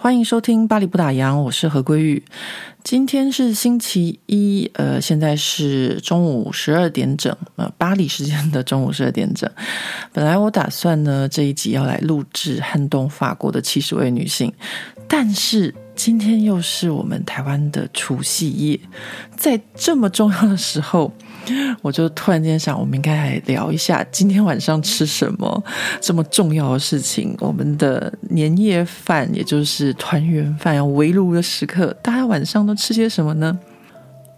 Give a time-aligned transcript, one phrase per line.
[0.00, 2.22] 欢迎收听《巴黎不打烊》，我是何桂玉。
[2.84, 9.50] 今天是星期一，呃，现在是中午十二点整，呃，巴黎时间的中午十二点整。
[10.12, 14.52] 本来我打算呢，这一集要来录制撼动法国的七十位女性，
[15.08, 18.78] 但是今天又是我们台湾的除夕夜，
[19.36, 21.12] 在这么重要的时候。
[21.82, 25.64] 我就突然间想，我们应该来聊一下今天晚上吃什么
[26.00, 27.34] 这么重要的事情。
[27.40, 33.58] 我们的年夜饭，也就是团圆饭，要围炉的时刻，大家晚上都吃些什么呢？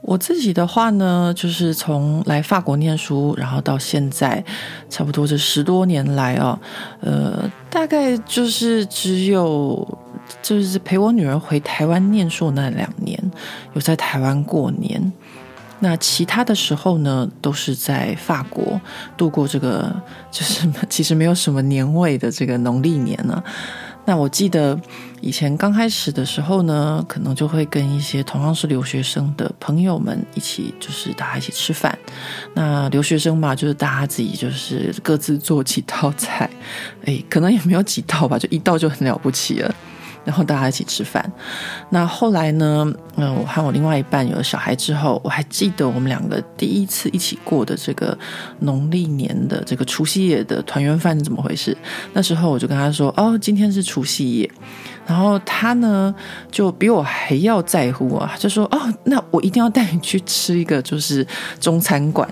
[0.00, 4.42] 我自己的话呢，就是从来法国念书，然后到现在，
[4.88, 6.58] 差不多这十多年来啊，
[7.00, 9.86] 呃，大概就是只有
[10.42, 13.18] 就是陪我女儿回台湾念书那两年，
[13.74, 15.12] 有在台湾过年。
[15.82, 18.78] 那其他的时候呢，都是在法国
[19.16, 19.90] 度过这个，
[20.30, 23.42] 就是 其实没有什么年味的这个农历年呢。
[24.04, 24.78] 那我记得
[25.20, 31.96] 以前刚开始的时候呢，可能就会跟一些同样是留学生的朋友们一起，就是大家一起吃饭。
[32.54, 36.50] 那留学生嘛，就是大家自己就是各自做几道菜，
[37.04, 39.74] 诶，可能也没有几道吧，就一道就很了不起了。
[40.24, 41.30] 然后大家一起吃饭。
[41.88, 42.92] 那后来呢？
[43.16, 48.16] 嗯，我和我另外一半有了小孩之后，我还记得我们两个第一次一起过的这个
[48.60, 51.76] 农历年的这个除夕夜的团圆饭是怎么回事？
[52.14, 54.50] 那时候我就跟他说：“哦，今天是除夕夜。”
[55.06, 56.14] 然后他呢
[56.50, 61.26] 就比我还要在乎啊，就说：“哦，那我一定要带你去吃一个就是
[61.58, 62.26] 中餐馆。”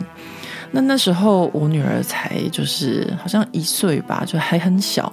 [0.70, 5.12] 那那时候我女儿才就是好像一岁吧，就还很小，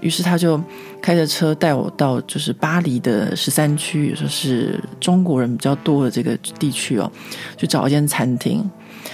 [0.00, 0.60] 于是她就
[1.02, 7.10] 开着车带我到就是巴黎的十三区，也就是中国人比较多的这个地区哦，
[7.56, 8.68] 去找一间餐厅。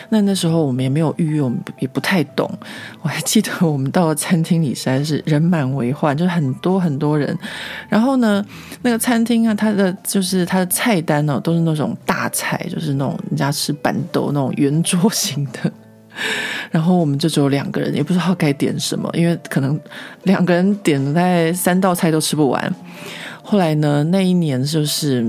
[0.08, 2.50] 那那时候我们也没有预约，我们也不太懂。
[3.02, 7.36] 我还记得我们到了餐厅里实在是人满为患，就是很多很多人。
[7.88, 8.44] 然后呢，
[8.82, 15.72] 那个餐厅啊，它的就是它的菜单哦，都是那种大菜，就是那种人家吃板豆那种圆桌型的。
[16.70, 19.78] 然后我们就只有两个人，也不知道该点什么，因为可能
[20.24, 22.74] 两个人点了大概三道菜都吃不完。
[23.42, 25.24] 后来呢，那一年就是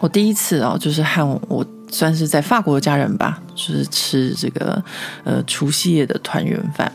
[0.00, 4.82] 我第一次啊，就是和我算是在法国的家人吧，就是吃这个
[5.24, 6.90] 呃除夕夜的团圆饭。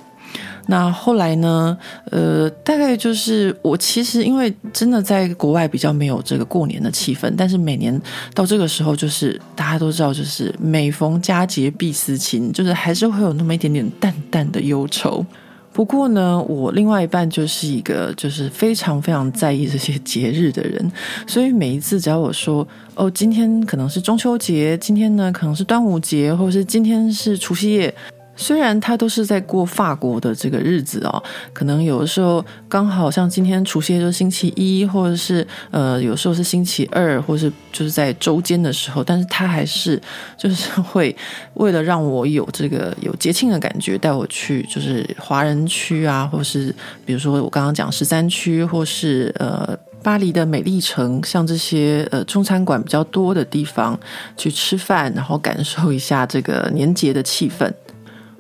[0.68, 1.78] 那后来呢？
[2.10, 8.02] 呃，大概就是我其实因为真的在国外比较没有这个过年的气氛，但是每年
[8.34, 15.26] 到这个时候，就是大家都知道，就是每逢佳节必思亲，就是还是会有那么一点点淡淡的忧愁。
[15.74, 20.92] 不过呢，我另外一半就是一个就是非常非常在意这些节日的人，
[21.28, 27.94] 所以每一次只要我说哦，今天可能是中秋节，今天呢可能是端午节，或者是今天是除夕夜。
[28.36, 31.24] 虽然他都是在过法国的这个日子哦，
[31.54, 40.02] 可能有的时候刚好像今天除夕就是星期一，或者是呃有时候是星期二，或是就是在周间的时候，但是他还是
[40.38, 41.16] 就是会
[41.56, 46.74] 为了让我有这个有节庆的感觉，带我去就是华人区啊，或是
[47.06, 53.98] 比如说我刚刚讲十三区，或是呃巴黎的美丽城，像这些呃中餐馆比较多的地方
[54.36, 57.72] 去吃饭，然后感受一下这个年节的气氛。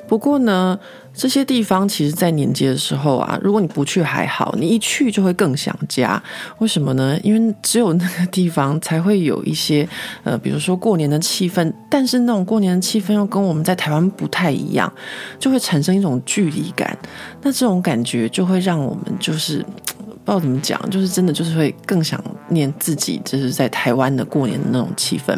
[0.08, 0.78] 不过呢，
[1.14, 6.22] 这些地方其实，在年节的时候啊，如果你不去还好，你一去就会更想家。
[6.60, 7.18] 为什么呢？
[7.24, 9.88] 因为只有那个地方才会有一些
[10.24, 14.92] 呃，比如说过年的气氛，但是那种过年的气氛又跟我们在台湾不太一样，
[15.40, 16.96] 就会产生一种距离感。
[17.42, 25.36] 那这种感觉就会让我们就是不知道怎么讲，就是真的就是会更想念自己就是在台湾的过年的那种气氛。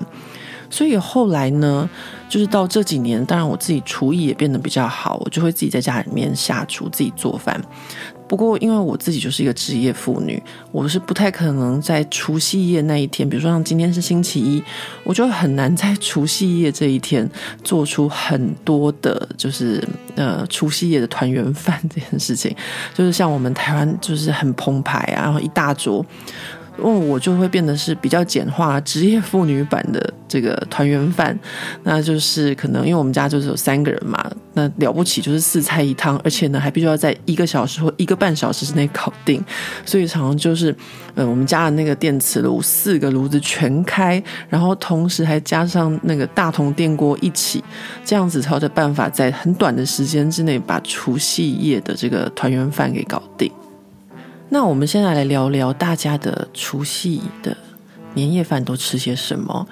[0.70, 1.88] 所以后来呢，
[2.28, 7.62] 就是到这几年，当然我自己厨艺也变得比较好，我就会自己在家里面下厨，自己做饭。
[8.28, 10.42] 不过因为我自己就是一个职业妇女，
[10.72, 14.64] 我是不太可能在除夕夜那一天，比如说像今天是星期一，
[15.04, 17.30] 我就很难在除夕夜这一天
[17.64, 22.56] 做出很多的，就是呃除夕夜的团圆饭这件事情。
[22.96, 26.04] 就是像我们台湾就是很澎湃啊，然后一大桌。
[26.78, 31.38] 因为我就会变得是比较简化职业妇女版的这个团圆饭，
[31.84, 34.24] 那就是可能因为我们家就是有三个人嘛，
[34.54, 39.44] 那了不起就是四菜一汤，而且呢还必须要在一个小时或一个半小时之内搞定，
[39.86, 40.76] 所以常常就是
[41.14, 47.64] 呃我们家的那个电磁炉四个炉子全开，然后同时还加上那个大铜电锅一起，
[48.04, 53.52] 这样子才有办法在很短的时间之内把除夕夜的这个团圆饭给搞定。
[54.50, 57.56] 那我们现在来聊聊大家的除夕的
[58.14, 59.68] 年夜饭都吃些什么。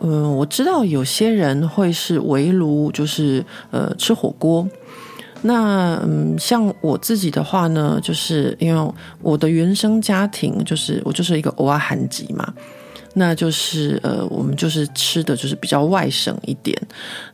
[0.00, 4.66] 嗯，我知道有些人会是围炉，就是呃吃火锅。
[5.42, 12.52] 那嗯，像我自己的话呢，就是因为我的原生家庭就是我就是一个偶尔韩籍嘛。
[13.14, 16.80] 那就是呃，我们就是吃的就是比较外省一点。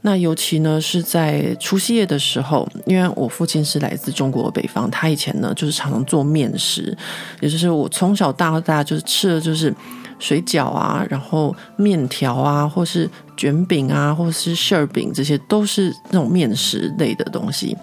[0.01, 6.97] 那尤其呢是在除夕夜的时候，因为我父亲是来自中国北方，他以前呢就是常常做面食，
[7.41, 9.75] 也就是我从小到大就是吃的就是
[10.19, 17.77] 水饺啊，然后面条啊，或是卷饼啊，或是馅饼，这些都是那种面食类的东西。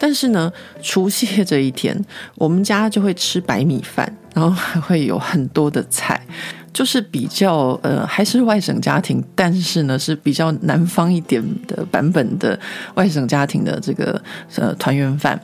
[0.00, 1.98] 但是呢，除夕夜这一天，
[2.36, 6.24] 我们家就会吃白米饭，然后还会有很多的菜。
[6.72, 12.58] 就是比较呃，还是外省家庭，但是呢是比较南方一点的版本的
[12.94, 14.20] 外省家庭的这个
[14.56, 15.40] 呃团圆饭。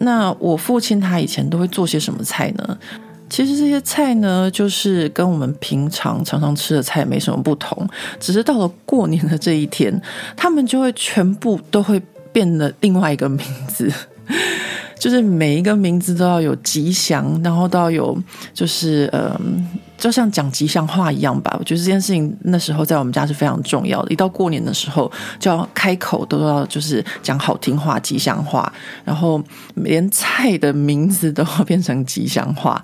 [0.00, 2.78] 那我父亲他以前都会做些什么菜呢？
[3.30, 7.86] 其实这些菜呢，就是跟我们平常常常吃的菜没什么不同，
[8.18, 10.00] 只是到了过年的这一天，
[10.36, 12.00] 他们就会全部都会
[12.32, 13.92] 变了另外一个名字。
[14.98, 18.18] 就是每一个名字都要有吉祥，然后都要有，
[18.52, 19.40] 就是呃，
[19.98, 21.54] 就像讲吉祥话一样吧。
[21.58, 24.12] 我觉得这件事情那时候在我们家是非常重要的。
[24.12, 28.72] 一到过年的时候，就要开口都要就是讲好听话、吉祥话，
[29.04, 29.42] 然后
[29.74, 32.82] 连菜的名字都要变成吉祥话。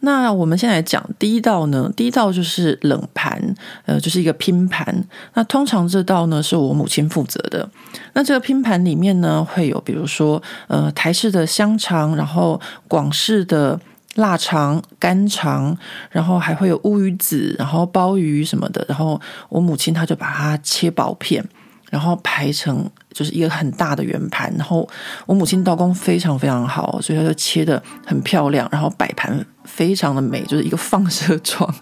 [0.00, 3.42] 那我们现在讲第一道呢，第一道就是冷盘，
[3.86, 5.02] 呃，就是一个拼盘。
[5.32, 7.66] 那通常这道呢是我母亲负责的。
[8.12, 13.80] 那这个拼盘里面呢会有，比如说呃台式的香肠，然后广式的
[14.14, 15.76] 腊肠、肝肠，
[16.10, 18.84] 然后还会有乌鱼子，然后鲍鱼什么的。
[18.88, 21.44] 然后我母亲她就把它切薄片。
[21.90, 24.88] 然后排成就是一个很大的圆盘，然后
[25.26, 31.72] 我母亲刀工非常非常好，所以她就切得很漂亮，然后摆盘非常的美，就是一个放射状。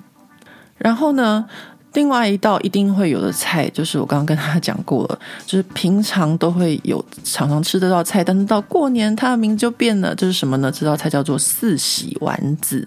[0.77, 1.47] 然后呢，
[1.95, 10.71] 另外一道一定会有的菜，就是我刚刚跟他讲过了，就是平常都会有常常吃这道菜，但是到过年它的名字就变了，这是什么呢？
[10.73, 12.87] 这道菜叫做四喜丸子，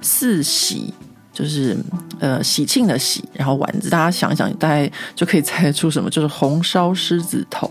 [0.00, 0.92] 四喜。
[1.32, 1.76] 就是
[2.18, 7.70] 呃喜庆的喜，然后丸子，大家想一想，大概就可以猜出什么，就是红烧狮子头，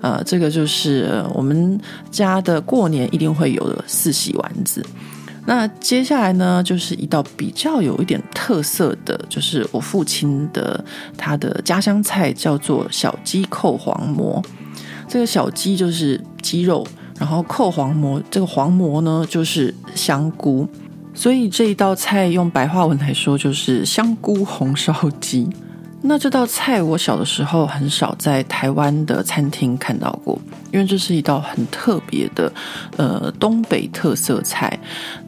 [0.00, 1.78] 呃，这个就是我们
[2.10, 4.82] 家的过年一定会有的四喜丸子。
[5.48, 10.84] 那接下来呢，就是一道比较有一点特色的，就是我父亲的
[11.16, 14.42] 他的家乡菜，叫做小鸡扣黄蘑。
[15.08, 16.86] 这个小鸡就是鸡肉，
[17.18, 20.68] 然后扣黄蘑，这个黄蘑呢就是香菇。
[21.14, 25.48] 所以这一道菜用白话文来说就是香菇红烧鸡。
[26.00, 30.38] 那这道菜我小的时候很少在台湾的餐厅看到过，
[30.72, 32.50] 因为这是一道很特别的
[32.96, 34.78] 呃东北特色菜。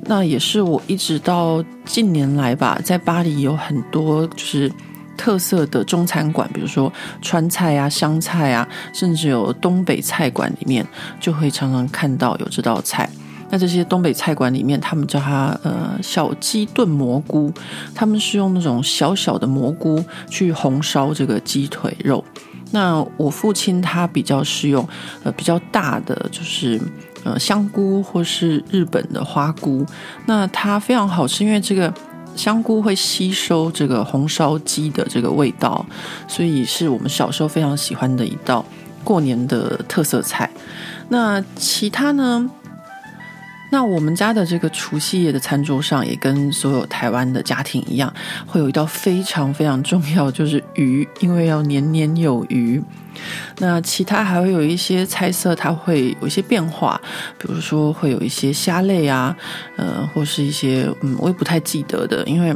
[0.02, 4.72] 那也是我一直到近年来吧，在巴黎有很多就是
[5.16, 6.90] 特色的中餐馆，比如说
[7.20, 10.86] 川菜啊、湘菜啊，甚至有东北菜馆里面
[11.18, 13.10] 就会常常看到有这道菜。
[13.50, 17.52] 那这些东北菜馆里面，他们叫它呃小鸡炖蘑菇，
[17.94, 22.24] 他们是用那种小小的蘑菇去红烧这个鸡腿肉。
[22.70, 24.88] 那我父亲他比较是用
[25.24, 26.80] 呃比较大的，就是
[27.24, 29.84] 呃香菇或是日本的花菇。
[30.26, 31.92] 那它非常好吃，因为这个
[32.36, 35.84] 香菇会吸收这个红烧鸡的这个味道，
[36.28, 38.64] 所以是我们小时候非常喜欢的一道
[39.02, 40.48] 过年的特色菜。
[41.08, 42.48] 那其他呢？
[43.70, 48.12] 那我们家的这个除夕夜的餐桌上，也跟所有台湾的家庭一样，
[48.46, 52.82] 会有一道非常非常重要，就是鱼，因为要年年有余。
[53.58, 57.00] 那其他还会有一些菜色，它会有一些变化，
[57.38, 59.36] 比如说会有一些虾类啊，
[59.76, 62.54] 呃，或是一些嗯，我也不太记得的，因为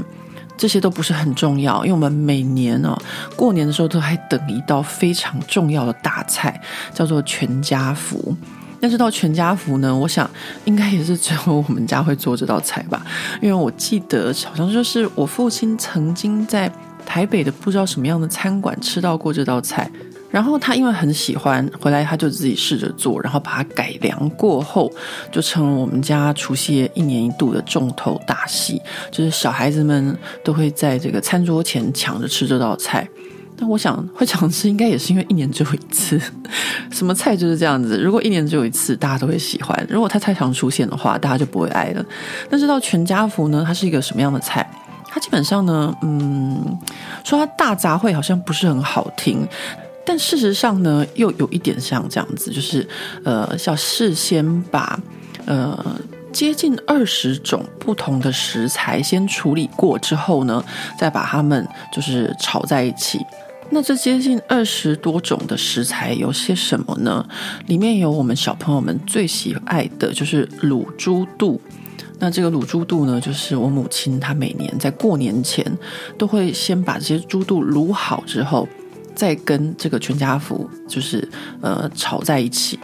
[0.56, 1.84] 这些都不是很重要。
[1.84, 3.02] 因为我们每年呢、哦，
[3.36, 6.60] 过年的时候都还等一道非常重要的大菜，
[6.92, 8.34] 叫做全家福。
[8.84, 10.30] 但是到全家福呢，我想
[10.66, 13.02] 应该也是只有我们家会做这道菜吧，
[13.40, 16.70] 因为我记得好像就是我父亲曾经在
[17.06, 19.90] 台北的不知道什么样的餐馆吃到过这道菜，
[20.30, 24.92] 然后他因为很喜欢，回来他就自己试着做，然后把它改良过后，
[25.32, 33.08] 就成了我们家除夕夜一年一度的重头大戏，就是小孩子们都会在这个餐桌前抢着吃这道菜。
[33.68, 36.20] 我想会抢吃，应该也是因为一年只有一次，
[36.90, 37.98] 什么菜就是这样子。
[37.98, 42.04] 如果一年只有一次，大家都会喜欢；如果它太常出现的话，大家就不会爱了。
[42.50, 43.64] 那这道全家福呢？
[43.66, 44.68] 它是一个什么样的菜？
[45.06, 46.76] 它基本上呢，嗯，
[47.22, 49.46] 说它大杂烩好像不是很好听，
[50.04, 52.86] 但事实上呢，又有一点像这样子，就是
[53.24, 54.98] 呃，要事先把
[55.46, 55.96] 呃
[56.32, 60.64] 接近二十种不同的食材先处理过之后呢，
[60.98, 63.20] 再把它们就是炒在一起。
[63.70, 67.26] 那这接近二十多种的食材有些什么呢？
[67.66, 71.60] 里面有我们小朋友们最喜爱的就是卤猪肚。
[72.20, 75.66] 那这个卤猪肚呢，就是我母亲她每年在过年前
[76.16, 78.68] 都会先把这些猪肚卤好之后，
[79.14, 81.28] 再跟这个全家福就是
[81.60, 82.78] 呃炒在一起。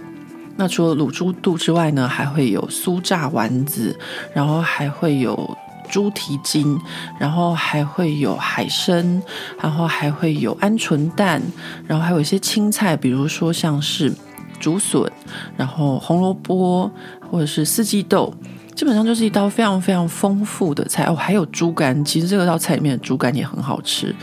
[0.56, 3.96] 那除了卤猪肚之外呢，还会有酥炸丸子，
[4.34, 5.56] 然后还会有。
[5.90, 6.78] 猪蹄筋，
[7.18, 9.22] 然后还会有海参，
[9.60, 11.42] 然后还会有鹌鹑蛋，
[11.86, 14.12] 然后还有一些青菜，比如说像是
[14.58, 15.10] 竹笋，
[15.56, 16.90] 然后红萝卜
[17.30, 18.32] 或者是四季豆，
[18.74, 21.14] 基本上就是一道非常非常丰富的菜哦。
[21.14, 24.14] 还有猪肝，其实这个道菜里面的猪肝也很好吃。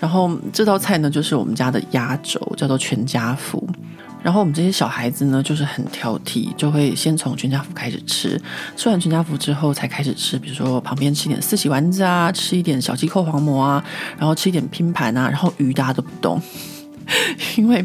[0.00, 3.68] 然后这道菜呢，就是我们家的压轴，叫做全家福。
[4.22, 8.40] 然后我们这些小孩子呢，就是很挑剔，就会先从全家福开始吃，
[8.76, 13.84] 吃完全家福之后才开始吃，比如说旁边吃一点四喜丸子啊，吃一点小鸡扣黄馍啊，
[14.18, 16.40] 然后吃一点拼盘啊，然后鱼大家都不动。
[17.56, 17.84] 因为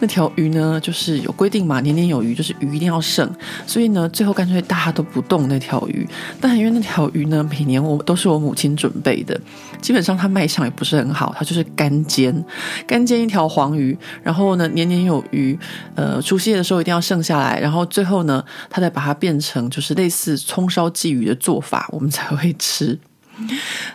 [0.00, 3.28] 那条鱼呢，就是有规定嘛，年年有余，就是鱼一定要剩，
[3.66, 6.06] 所以呢，最后干脆大家都不动那条鱼。
[6.40, 9.40] 但因为那条鱼呢，每年我都是我母亲准备的，
[9.80, 12.44] 基本上它卖相也不是很好，它就是干煎，
[12.86, 15.58] 干煎一条黄鱼，然后呢，年年有余，
[15.94, 22.98] 呃，除夕夜的时候一定要剩下来，然后最后呢，他再把它变成就是类似葱烧鲫鱼的做法，我们才会吃。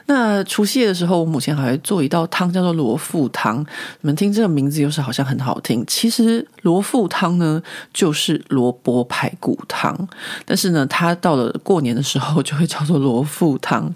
[0.05, 3.59] 那除夕夜的时候，我母亲还会做一道汤，叫做罗富汤。
[4.01, 5.83] 你们听这个名字，又是好像很好听。
[5.87, 7.61] 其实罗富汤呢，
[7.93, 10.07] 就是萝卜排骨汤。
[10.45, 13.93] 但是呢，它到了过年的时候，就会叫做罗富汤。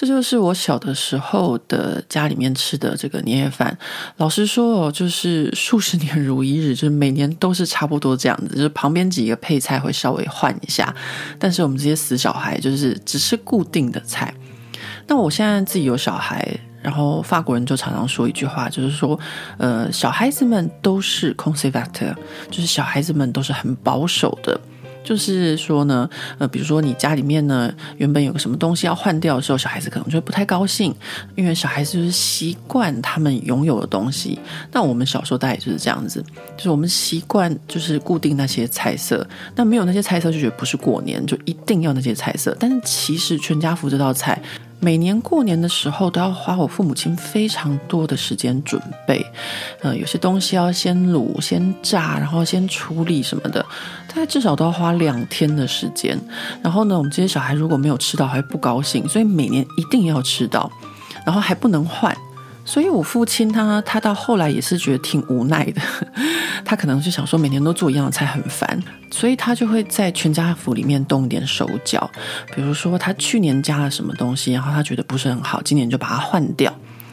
[0.00, 3.76] 这就是我小的时候的家里面吃的这个年夜饭。
[4.18, 10.94] 老实说哦，就是数十年如一日，就是每年都是差不多这样子，就是旁边几个配菜会稍微换一下。
[11.36, 14.32] 但是我们这些死小孩，就是只吃固定的菜。
[15.08, 16.46] 那我现在自己有小孩，
[16.82, 19.18] 然后法国人就常常说一句话，就是说，
[19.56, 22.14] 呃，小孩子们都是 conservateur，
[22.50, 24.60] 就是小孩子们都是很保守的，
[25.02, 30.94] 就是说呢，呃，比如说你家里面呢原本有个什么东西要换掉的时候，小孩子可能就会不太高兴，
[31.34, 34.38] 因为小孩子就是习惯他们拥有的东西。
[34.70, 36.22] 那我们小时候大概就是这样子，
[36.54, 42.54] 就是我们习惯就是固定那些菜色，那没有那些菜色就觉得不是过年，就一定要那些菜色。
[42.60, 44.40] 但是其实全家福这道菜。
[44.80, 49.24] 每年过年的时候，都要花我父母亲非常多的时间准备。
[49.82, 53.60] 呃，有些东西要先卤、先炸，然后先处理什么的，
[54.08, 56.18] 大概至少都要花两天的时间。
[56.62, 60.70] 然后呢，我们这些小孩如果没有吃到，还不高兴，所以每年一定要吃到，
[61.26, 62.16] 然后还不能换。
[62.68, 65.80] 所以我父亲他他到后来也是觉得挺无奈的，
[66.66, 68.78] 他可能就想说每年都做一样的菜很烦，
[69.10, 72.10] 所以他就会在全家福里面动点手脚，
[72.54, 76.70] 比如说他去年加了什么东西，然后他觉得不是很好，今年就把它换掉，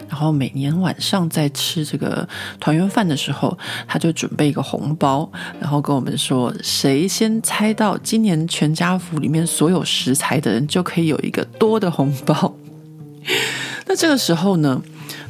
[0.09, 2.27] 然后每年晚上在吃这个
[2.59, 3.57] 团圆饭的时候，
[3.87, 5.31] 他就准备一个红包，
[5.61, 12.53] 然后跟我们说谁先猜到今年全家福里面所有食材的人就可以有一个多的红包。
[13.87, 14.81] 那这个时候呢，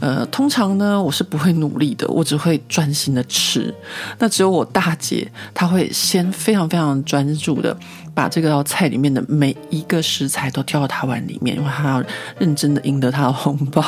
[0.06, 3.74] 呃，通常呢，我是不会努力的，我只会专心的吃。
[4.20, 7.76] 那只有我大姐，她会先非常非常专注的
[8.14, 12.04] 把这个道菜里面的每一个食材都挑到她碗里面，因为她要
[12.38, 13.82] 认真的赢得她的红包。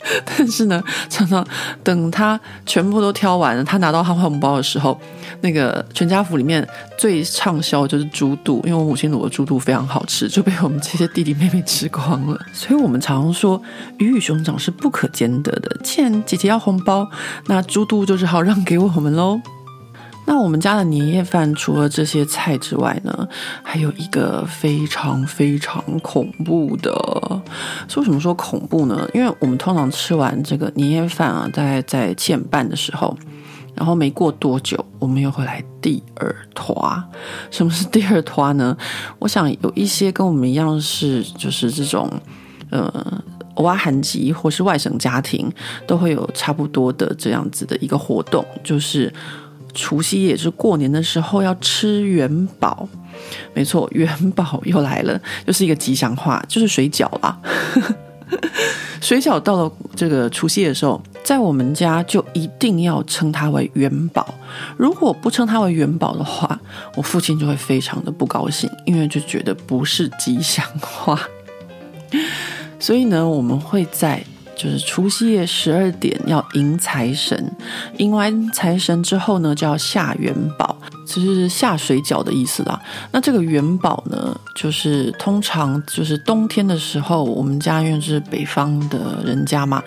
[0.24, 1.46] 但是呢，常常
[1.82, 4.98] 等他全部都挑完了，他拿到他红包的时候，
[5.40, 12.40] 那个全家福里面最畅销就是猪肚，因为我母亲卤的猪肚非常好吃，就被我们这些弟弟妹妹吃光了。
[12.54, 13.60] 所以我们常常说，
[13.98, 15.76] 鱼与熊掌是不可兼得的。
[15.82, 17.08] 既然姐姐要红包，
[17.46, 19.40] 那猪肚就只好让给我们喽。
[20.28, 23.26] 那我们家的年夜饭除了这些菜之外呢，
[23.62, 26.92] 还有一个非常非常恐怖的。
[27.88, 29.08] 说什么说恐怖呢？
[29.14, 33.16] 因为我们通常吃完这个年夜饭啊，大概在七点半的时候，
[33.74, 36.74] 然后没过多久，我们又会来第二摊。
[37.50, 38.76] 什么是第二摊呢？
[39.18, 42.12] 我想有一些跟我们一样是就是这种，
[42.70, 43.24] 呃。
[43.58, 45.52] 偶尔寒集或是外省家庭
[45.84, 49.12] 都会有差不多的这样子的一个活动，就是
[49.78, 52.88] 除夕夜，是过年的时候要吃元宝。
[53.54, 57.38] 没错， 元宝又来了，又是一个吉祥话，就是水饺啦。
[59.00, 64.34] 水饺到了这个除夕的时候，在我们家就一定要称它为元宝。
[64.76, 66.60] 如果不称它为元宝的话，
[66.96, 71.18] 我父亲就会非常的不高兴，因为就觉得不是吉祥话。
[72.80, 74.24] 所以呢，我们会在。
[74.58, 77.56] 就是除夕夜十二点要迎财神，
[77.98, 82.78] 迎完财神之后呢，就要下元宝，就是下水饺的意思啦。
[83.12, 89.80] 那这个元宝呢，就是通常就是冬天的时候，我们家因为是北方的人家嘛，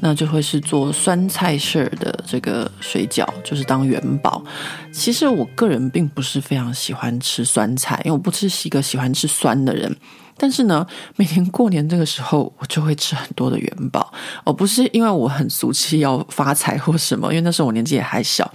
[0.00, 4.44] 那就会是做酸菜肴的这个水饺，就是当元宝。
[4.92, 9.96] 其实我个人并不是非常喜欢吃酸菜，因为我不是一个喜欢吃酸的人。
[10.38, 14.12] 但是呢，每年过年这个时候，我就会吃很多的元宝。
[14.44, 18.50] 哦，不是因为我很俗气要发财或什么，因为那时候我年纪也还小。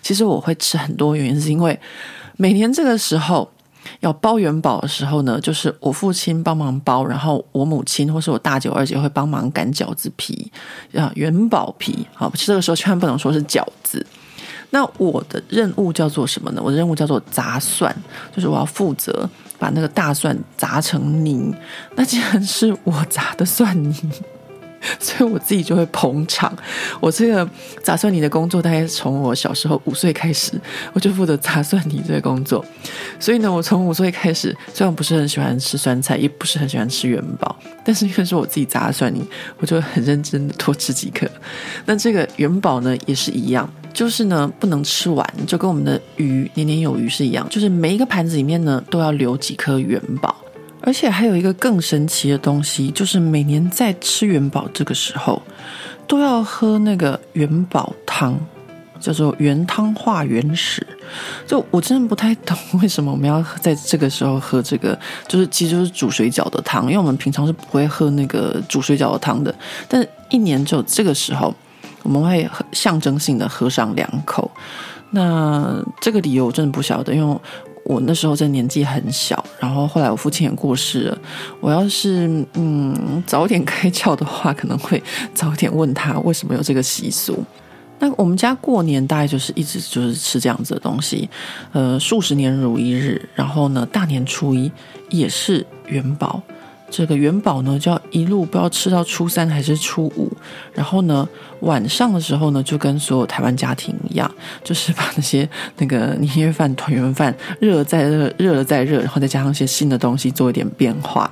[0.00, 1.78] 其实我会吃很多，原因是因为
[2.36, 3.50] 每年这个时候
[4.00, 10.50] 要包元宝的时候呢，就是我父亲帮忙包，然后我母亲或是我大姐、我二姐会帮忙擀饺子皮
[10.94, 12.06] 啊，元宝皮。
[12.14, 14.06] 好，这个时候千万不能说是饺子。
[14.74, 16.60] 那我的任务叫做什么呢？
[16.60, 17.94] 我的任务叫做砸蒜，
[18.34, 19.30] 就是我要负责。
[19.56, 21.54] 把那个大蒜砸成泥，
[21.94, 23.94] 那既然是我砸的蒜泥，
[24.98, 26.52] 所以我自己就会捧场。
[27.00, 27.48] 我这个
[27.82, 30.60] 砸蒜泥的工作，大概从我小时候五岁开始，
[30.92, 32.62] 我就负责砸蒜泥这个工作。
[33.20, 39.24] 所以呢，我从五岁开始，虽然不是很喜欢吃酸菜，也不是很喜欢吃元宝，但是因为是我自己砸的蒜泥，
[39.58, 41.26] 我就很认真的多吃几颗。
[41.86, 43.70] 那这个元宝呢，也是一样。
[43.94, 47.48] 就是呢，不能吃完，就跟我们的鱼年年有余是一样。
[47.48, 50.34] 就是每一个盘子里面呢，都要留几颗元宝。
[50.82, 55.40] 而且还有一个更神奇的东西，就是每年在吃元宝这个时候，
[56.06, 58.38] 都要喝那个元宝汤，
[59.00, 60.86] 叫做元汤化元始。
[61.46, 69.54] 就我真的不太懂为什么我们要在这个时候喝这个，就是其实就是煮水饺的汤，因为我们平常是不会喝那个煮水饺的汤的。
[69.88, 71.54] 但是一年只有这个时候。
[72.04, 74.48] 我们会象征性的喝上两口，
[75.10, 77.40] 那这个理由我真的不晓得，因为
[77.84, 81.18] 我那时候真的年纪很小，然后后来我父亲也过世了。
[81.60, 85.02] 我要是嗯早点开窍的话，可能会
[85.34, 87.44] 早点问他为什么有这个习俗。
[87.98, 91.28] 那我们家过年大概就是一直就是吃这样子的东西，
[91.72, 94.70] 呃，数十年如一日，然后呢，大年初一
[95.10, 96.42] 也是元宝。
[96.90, 100.30] 这个元宝呢，就要一路不知道吃到初三还是初五，
[100.72, 101.28] 然后呢，
[101.60, 104.30] 晚上的时候呢，就跟所有台湾家庭一样，
[104.62, 111.30] 就是把那些那个年夜饭、团圆饭热了再热，热了再热，然后再加上一些新的东西，做一点变化。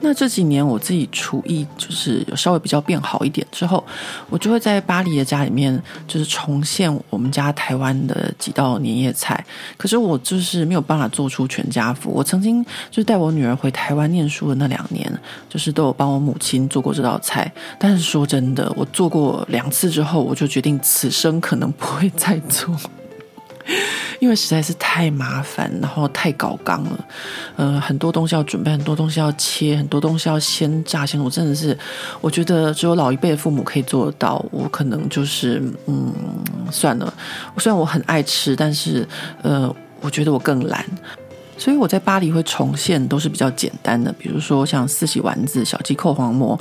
[0.00, 3.84] 那这几年我自己厨艺就是有稍微比较变好一点之后，
[4.30, 9.44] 我就会在巴黎的家里面就是重现我们家台湾的几道年夜菜。
[9.76, 12.10] 可是我就是没有办法做出全家福。
[12.10, 15.12] 我曾经就是带我女儿回台湾念书的那两年，
[15.48, 17.52] 就是都有帮我母亲做过这道菜。
[17.78, 22.74] 但是说真的，我做过两次之后，我就决定此生可能不会再做。
[24.18, 27.04] 因为实在是太麻烦，然后太搞纲了，
[27.56, 31.20] 呃，很多东西要准备，很多东西要切，很多东西要先炸先。
[31.20, 31.76] 我真的是，
[32.20, 36.12] 我觉得只有老一辈的父母可以做得到，我可能就是，嗯，
[36.70, 37.12] 算了。
[37.58, 39.06] 虽然我很爱吃，但是，
[39.42, 40.84] 呃，我觉得我更懒。
[41.58, 46.58] 所以我在巴黎会重现都是比较简单的，比如说像四喜丸子、小鸡扣黄蘑，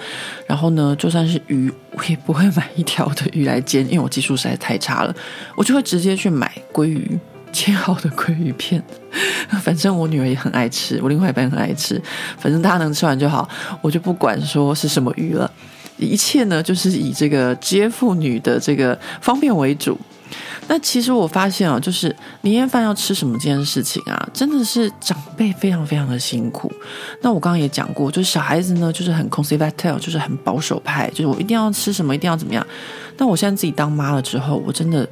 [0.48, 5.16] 然后呢，就算是鱼，我也不会买一条的鱼来煎，因为我技术实在太差了，
[5.56, 7.18] 我就会直接去买鲑鱼，
[7.54, 8.84] 切好的鲑鱼片。
[9.62, 12.02] 反正我女儿也很爱吃，我另外一半也很爱吃，
[12.40, 13.48] 反正大家能吃完就好，
[13.82, 15.50] 我就不管说是什么鱼了，
[15.98, 19.96] 一切呢就是以这个接妇女的这个方便为主。
[20.70, 26.72] 那其实我发现啊，就是年夜饭要吃什么这件事情啊，真的是长辈非常非常的辛苦。
[27.22, 32.66] 那我刚刚也讲过，就是小孩子呢，就是很 conservative，就是很保守派，就是我一定要吃什么，一定要怎么样。
[33.18, 35.08] 那我现在自己当妈了之后，我真的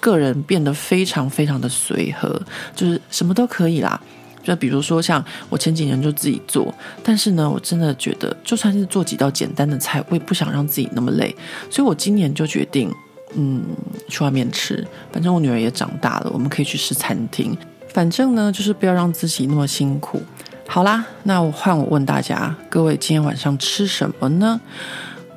[0.00, 2.40] 个人变得非常非常的随和，
[2.76, 3.98] 就是什么都可以啦。
[4.44, 11.34] 就比如说像我前几年就自己做，但是呢，我真的觉得就算是做几道简单的菜，我也不想让自己那么累，
[11.70, 12.92] 所以我今年就决定。
[13.34, 13.62] 嗯，
[14.08, 17.56] 去外面吃，反正我女儿也长大了，我们可以去吃餐厅。
[17.88, 20.22] 反正呢，就是不要让自己那么辛苦。
[20.66, 24.60] 好啦，那我换我问大家，各位今天晚上吃什么呢？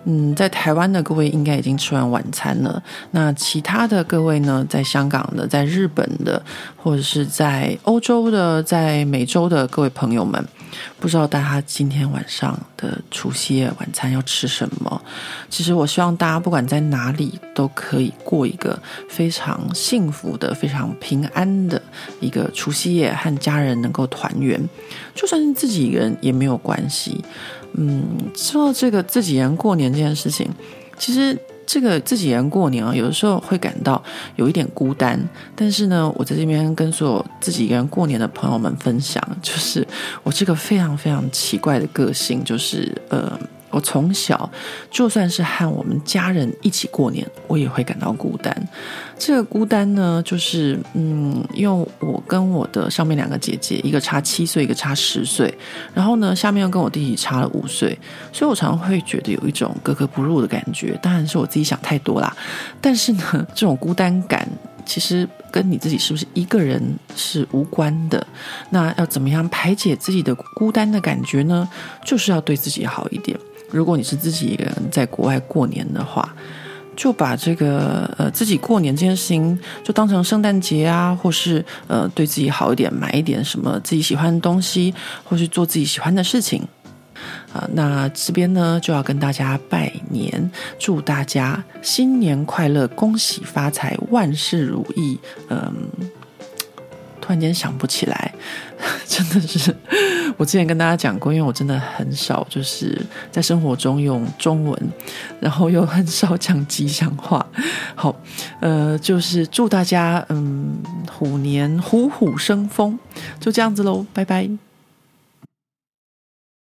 [0.06, 2.82] 嗯，在台湾的各位应该已经吃完晚餐了。
[3.12, 6.42] 那其他的各位呢，在香港的、在日本的，
[6.76, 10.44] 或者是在欧洲的、在美洲的各位朋友们。
[11.00, 15.02] 不知道大家今天晚上的除夕夜晚餐要吃什么？
[15.50, 18.78] 其实我希望大家不管在哪里都可以过一个
[19.10, 21.82] 非常幸福的、非常平安的
[22.20, 24.60] 一个除夕夜，和家人能够团圆。
[25.14, 27.24] 就算是自己人也没有关系。
[27.74, 30.50] 嗯，说到这个自己人过年这件事情，
[30.98, 31.38] 其实。
[31.72, 34.04] 这个自己人过年啊，有的时候会感到
[34.36, 35.18] 有一点孤单。
[35.56, 39.88] 但是呢，我在这边跟所有自己一个人过年的朋友们分享，就是
[40.22, 43.40] 我这个非常非常奇怪的个性，就是呃。
[43.72, 44.50] 我从小
[44.90, 48.56] 就算是和我们家人一起过年，我也会感到孤单。
[49.18, 55.54] 这个孤单呢，就是嗯，因为我跟我的上面两个姐姐，一个差七岁，一个差十岁，
[55.94, 57.98] 然后呢，下面又跟我弟弟差了五岁，
[58.34, 60.98] 所以我常常会觉得有一种格格不入的感觉。
[61.02, 62.36] 当然是我自己想太多啦。
[62.82, 64.48] 但是呢，这种孤单感
[64.86, 66.82] 其实跟你自己是不是一个人
[67.16, 68.26] 是无关的。
[68.72, 71.70] 那要怎么样排解自己的孤单的感觉呢？
[72.04, 73.38] 就是要对自己好一点。
[73.72, 76.36] 如果你是自己一个人在国外过年的话，
[76.94, 86.62] 就把这个呃自己过年这件事情就当成圣诞节啊，或是呃对自己好一点，买一点什么自己喜欢的东西，或是做自己喜欢的事情
[87.54, 87.70] 啊、呃。
[87.74, 95.18] 那这边呢就要跟大家拜年，祝大家新年快乐，恭喜发财，万事如意。
[95.50, 95.74] 嗯、
[97.22, 98.34] 突然间想不起来，
[99.08, 99.76] 真的是。
[100.42, 103.00] 我之前跟大家讲过，因为我真的很少就是
[103.30, 104.76] 在生活中用中文，
[105.40, 107.46] 然后又很少讲吉祥话。
[107.94, 108.16] 好，
[108.60, 110.80] 呃，就是祝大家嗯
[111.12, 112.98] 虎年虎虎生风，
[113.40, 114.50] 就这样子喽，拜拜。